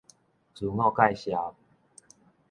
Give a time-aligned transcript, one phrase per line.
[0.55, 1.53] 自我介紹